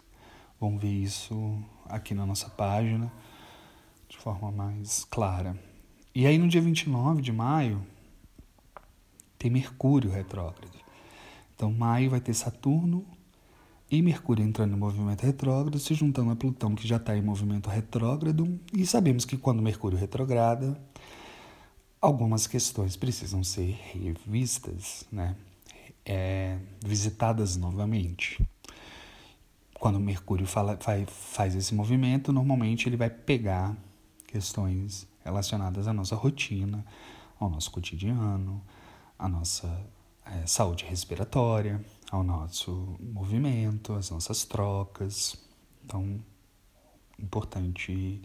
vão 0.60 0.78
ver 0.78 0.92
isso 0.92 1.62
aqui 1.88 2.14
na 2.14 2.26
nossa 2.26 2.50
página 2.50 3.10
de 4.14 4.18
forma 4.18 4.50
mais 4.50 5.04
clara. 5.04 5.58
E 6.14 6.26
aí 6.26 6.38
no 6.38 6.46
dia 6.46 6.60
29 6.60 7.20
de 7.20 7.32
maio 7.32 7.84
tem 9.36 9.50
Mercúrio 9.50 10.10
retrógrado. 10.10 10.78
Então 11.54 11.72
maio 11.72 12.10
vai 12.10 12.20
ter 12.20 12.32
Saturno 12.32 13.04
e 13.90 14.00
Mercúrio 14.00 14.44
entrando 14.44 14.74
em 14.74 14.78
movimento 14.78 15.22
retrógrado, 15.22 15.78
se 15.78 15.94
juntando 15.94 16.30
a 16.30 16.36
Plutão 16.36 16.74
que 16.74 16.86
já 16.86 16.96
está 16.96 17.16
em 17.16 17.22
movimento 17.22 17.68
retrógrado. 17.68 18.58
E 18.72 18.86
sabemos 18.86 19.24
que 19.24 19.36
quando 19.36 19.60
Mercúrio 19.60 19.98
retrograda, 19.98 20.80
algumas 22.00 22.46
questões 22.46 22.96
precisam 22.96 23.42
ser 23.42 23.76
revistas, 23.92 25.04
né? 25.10 25.36
É, 26.06 26.58
visitadas 26.84 27.56
novamente. 27.56 28.46
Quando 29.74 29.98
Mercúrio 29.98 30.46
fala, 30.46 30.76
faz, 30.80 31.08
faz 31.10 31.54
esse 31.54 31.74
movimento, 31.74 32.32
normalmente 32.32 32.88
ele 32.88 32.96
vai 32.96 33.10
pegar 33.10 33.76
questões 34.34 35.06
relacionadas 35.24 35.86
à 35.86 35.92
nossa 35.92 36.16
rotina, 36.16 36.84
ao 37.38 37.48
nosso 37.48 37.70
cotidiano, 37.70 38.60
à 39.16 39.28
nossa 39.28 39.88
é, 40.26 40.44
saúde 40.44 40.84
respiratória, 40.84 41.80
ao 42.10 42.24
nosso 42.24 42.96
movimento, 42.98 43.92
às 43.92 44.10
nossas 44.10 44.44
trocas. 44.44 45.36
Então, 45.84 46.20
importante 47.16 48.20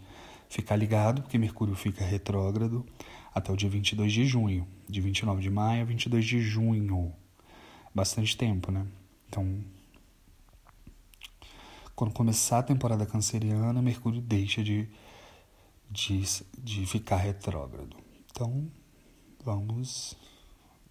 ficar 0.48 0.74
ligado, 0.74 1.22
porque 1.22 1.38
Mercúrio 1.38 1.76
fica 1.76 2.04
retrógrado 2.04 2.84
até 3.32 3.52
o 3.52 3.56
dia 3.56 3.70
22 3.70 4.12
de 4.12 4.26
junho, 4.26 4.66
de 4.88 5.00
29 5.00 5.40
de 5.40 5.48
maio 5.48 5.82
a 5.82 5.84
22 5.84 6.24
de 6.24 6.40
junho. 6.40 7.12
Bastante 7.94 8.36
tempo, 8.36 8.72
né? 8.72 8.84
Então, 9.28 9.64
quando 11.94 12.12
começar 12.12 12.58
a 12.58 12.62
temporada 12.64 13.06
canceriana, 13.06 13.80
Mercúrio 13.80 14.20
deixa 14.20 14.60
de 14.60 14.88
de, 15.90 16.22
de 16.58 16.86
ficar 16.86 17.16
retrógrado. 17.16 17.96
Então, 18.30 18.70
vamos, 19.44 20.16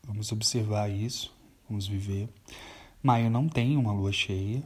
vamos 0.04 0.32
observar 0.32 0.90
isso, 0.90 1.34
vamos 1.68 1.88
viver. 1.88 2.30
Maio 3.02 3.30
não 3.30 3.48
tem 3.48 3.78
uma 3.78 3.94
lua 3.94 4.12
cheia, 4.12 4.62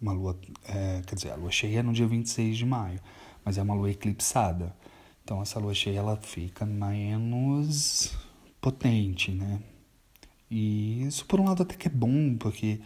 uma 0.00 0.12
lua, 0.12 0.38
é, 0.64 1.02
quer 1.06 1.14
dizer, 1.14 1.30
a 1.30 1.36
lua 1.36 1.50
cheia 1.50 1.80
é 1.80 1.82
no 1.82 1.92
dia 1.92 2.06
26 2.06 2.58
de 2.58 2.66
maio, 2.66 3.00
mas 3.44 3.56
é 3.56 3.62
uma 3.62 3.74
lua 3.74 3.90
eclipsada. 3.90 4.76
Então 5.24 5.40
essa 5.40 5.58
lua 5.58 5.74
cheia 5.74 5.98
ela 5.98 6.16
fica 6.16 6.66
menos 6.66 8.12
potente, 8.60 9.32
né? 9.32 9.60
E 10.50 11.02
isso 11.04 11.24
por 11.26 11.40
um 11.40 11.44
lado 11.44 11.62
até 11.62 11.74
que 11.74 11.88
é 11.88 11.90
bom, 11.90 12.36
porque 12.36 12.80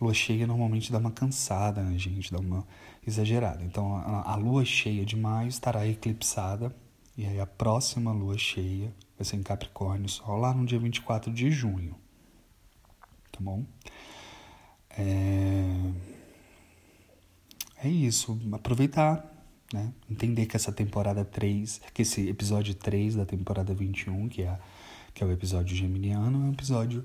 lua 0.00 0.14
cheia 0.14 0.46
normalmente 0.46 0.92
dá 0.92 0.98
uma 0.98 1.10
cansada 1.10 1.82
na 1.82 1.96
gente, 1.96 2.32
dá 2.32 2.38
uma 2.38 2.66
exagerada. 3.06 3.64
Então 3.64 3.96
a, 3.96 4.32
a 4.32 4.36
lua 4.36 4.64
cheia 4.64 5.04
de 5.04 5.16
maio 5.16 5.48
estará 5.48 5.86
eclipsada 5.86 6.74
e 7.16 7.26
aí 7.26 7.40
a 7.40 7.46
próxima 7.46 8.12
lua 8.12 8.36
cheia 8.36 8.92
vai 9.18 9.24
ser 9.24 9.36
em 9.36 9.42
Capricórnio 9.42 10.08
só 10.08 10.36
lá 10.36 10.52
no 10.52 10.66
dia 10.66 10.78
24 10.78 11.32
de 11.32 11.50
junho. 11.50 11.94
Tá 13.32 13.38
bom? 13.40 13.64
É, 14.90 15.92
é 17.82 17.88
isso, 17.88 18.38
aproveitar 18.52 19.36
né? 19.72 19.92
Entender 20.10 20.46
que 20.46 20.56
essa 20.56 20.72
temporada 20.72 21.24
3, 21.24 21.80
que 21.92 22.02
esse 22.02 22.28
episódio 22.28 22.74
3 22.74 23.16
da 23.16 23.26
temporada 23.26 23.74
21, 23.74 24.28
que 24.28 24.42
é, 24.42 24.58
que 25.12 25.22
é 25.22 25.26
o 25.26 25.32
episódio 25.32 25.76
geminiano, 25.76 26.44
é 26.44 26.48
um 26.48 26.52
episódio 26.52 27.04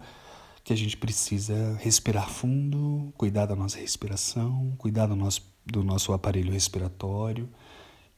que 0.63 0.71
a 0.73 0.75
gente 0.75 0.95
precisa 0.97 1.75
respirar 1.79 2.29
fundo, 2.29 3.13
cuidar 3.17 3.45
da 3.45 3.55
nossa 3.55 3.79
respiração, 3.79 4.73
cuidar 4.77 5.07
do 5.07 5.15
nosso, 5.15 5.41
do 5.65 5.83
nosso 5.83 6.13
aparelho 6.13 6.51
respiratório 6.51 7.49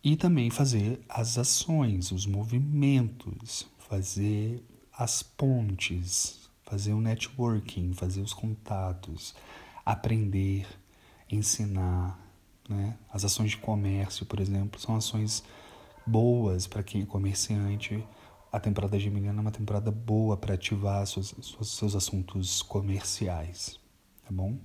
e 0.04 0.18
também 0.18 0.50
fazer 0.50 1.02
as 1.08 1.38
ações, 1.38 2.12
os 2.12 2.26
movimentos, 2.26 3.66
fazer 3.78 4.62
as 4.92 5.24
pontes, 5.24 6.50
fazer 6.64 6.94
o 6.94 7.02
networking, 7.02 7.94
fazer 7.94 8.22
os 8.22 8.34
contatos, 8.34 9.34
aprender, 9.86 10.68
ensinar, 11.32 12.20
né? 12.68 12.98
As 13.12 13.24
ações 13.24 13.52
de 13.52 13.58
comércio, 13.58 14.26
por 14.26 14.40
exemplo, 14.40 14.80
são 14.80 14.96
ações 14.96 15.44
boas 16.06 16.68
para 16.68 16.84
quem 16.84 17.04
é 17.04 17.06
comerciante. 17.06 18.04
A 18.54 18.60
temporada 18.60 19.00
geminiana 19.00 19.39
é 19.39 19.42
uma 19.42 19.52
temporada 19.52 19.89
boa 19.89 20.38
para 20.38 20.54
ativar 20.54 21.08
seus, 21.08 21.34
seus 21.63 21.96
assuntos 21.96 22.62
comerciais, 22.62 23.80
tá 24.24 24.32
bom? 24.32 24.60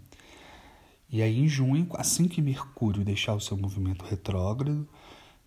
E 1.08 1.22
aí 1.22 1.38
em 1.38 1.48
junho, 1.48 1.88
assim 1.94 2.28
que 2.28 2.42
Mercúrio 2.42 3.02
deixar 3.02 3.32
o 3.32 3.40
seu 3.40 3.56
movimento 3.56 4.04
retrógrado, 4.04 4.86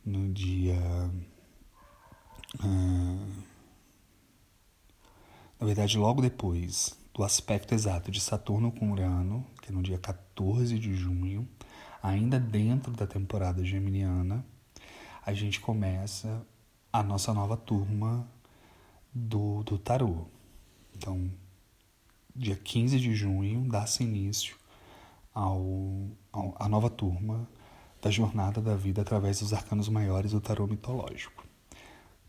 no 0.03 0.33
dia. 0.33 0.75
Uh, 2.59 3.43
na 5.59 5.67
verdade, 5.67 5.99
logo 5.99 6.19
depois 6.19 6.97
do 7.13 7.23
aspecto 7.23 7.75
exato 7.75 8.09
de 8.09 8.19
Saturno 8.19 8.71
com 8.71 8.91
Urano, 8.91 9.45
que 9.61 9.69
é 9.69 9.71
no 9.71 9.83
dia 9.83 9.99
14 9.99 10.79
de 10.79 10.95
junho, 10.95 11.47
ainda 12.01 12.39
dentro 12.39 12.91
da 12.93 13.05
temporada 13.05 13.63
geminiana, 13.63 14.43
a 15.23 15.31
gente 15.31 15.59
começa 15.59 16.43
a 16.91 17.01
nossa 17.01 17.33
nova 17.33 17.55
turma 17.55 18.27
do, 19.13 19.63
do 19.63 19.77
tarô. 19.77 20.25
Então, 20.95 21.31
dia 22.35 22.55
15 22.55 22.99
de 22.99 23.15
junho 23.15 23.69
dá-se 23.69 24.03
início 24.03 24.55
ao, 25.33 26.09
ao, 26.31 26.55
a 26.59 26.67
nova 26.67 26.89
turma 26.89 27.47
da 28.01 28.09
jornada 28.09 28.59
da 28.59 28.75
vida 28.75 29.01
através 29.01 29.39
dos 29.39 29.53
arcanos 29.53 29.87
maiores 29.87 30.31
do 30.31 30.41
tarô 30.41 30.67
mitológico. 30.67 31.45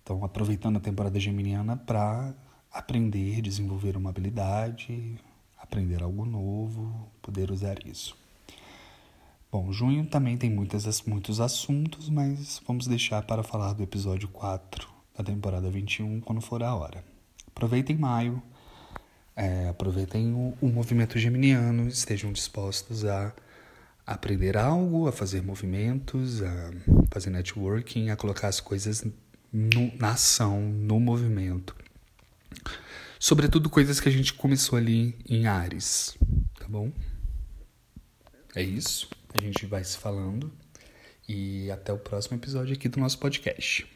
Então, 0.03 0.25
aproveitando 0.25 0.77
a 0.77 0.81
temporada 0.81 1.18
geminiana 1.18 1.77
para 1.77 2.35
aprender, 2.70 3.40
desenvolver 3.40 3.96
uma 3.96 4.11
habilidade, 4.11 5.18
aprender 5.59 6.03
algo 6.03 6.25
novo, 6.25 7.09
poder 7.20 7.51
usar 7.51 7.87
isso. 7.87 8.21
Bom, 9.53 9.71
junho 9.71 10.07
também 10.07 10.38
tem 10.38 10.49
muitas, 10.49 11.03
muitos 11.03 11.38
assuntos, 11.38 12.09
mas 12.09 12.59
vamos 12.67 12.87
deixar 12.87 13.21
para 13.21 13.43
falar 13.43 13.75
do 13.75 13.83
episódio 13.83 14.27
4 14.29 14.88
da 15.15 15.23
temporada 15.23 15.69
21 15.69 16.23
quando 16.23 16.41
for 16.41 16.62
a 16.62 16.75
hora. 16.75 17.05
Aproveitem 17.49 17.99
maio, 17.99 18.43
é, 19.37 19.69
aproveitem 19.69 20.33
o, 20.33 20.57
o 20.59 20.69
movimento 20.69 21.19
geminiano, 21.19 21.87
estejam 21.87 22.33
dispostos 22.33 23.05
a 23.05 23.35
aprender 24.07 24.57
algo, 24.57 25.07
a 25.07 25.12
fazer 25.12 25.43
movimentos, 25.43 26.41
a 26.43 26.71
fazer 27.11 27.29
networking, 27.29 28.09
a 28.09 28.17
colocar 28.17 28.49
as 28.49 28.59
coisas 28.59 29.05
no, 29.53 29.93
na 29.99 30.12
ação, 30.12 30.62
no 30.62 30.99
movimento. 30.99 31.77
Sobretudo 33.19 33.69
coisas 33.69 34.01
que 34.01 34.09
a 34.09 34.12
gente 34.12 34.33
começou 34.33 34.79
ali 34.79 35.15
em 35.29 35.47
Ares, 35.47 36.17
tá 36.59 36.67
bom? 36.67 36.91
É 38.55 38.62
isso. 38.62 39.11
A 39.35 39.40
gente 39.40 39.66
vai 39.66 39.83
se 39.83 39.97
falando 39.97 40.53
e 41.29 41.71
até 41.71 41.92
o 41.92 41.99
próximo 41.99 42.37
episódio 42.37 42.75
aqui 42.75 42.88
do 42.88 43.01
nosso 43.01 43.18
podcast. 43.18 43.87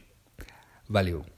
Valeu! 0.89 1.36